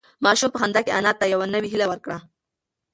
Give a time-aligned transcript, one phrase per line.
[0.23, 2.17] ماشوم په خندا کې انا ته یوه نوې هیله ورکړه.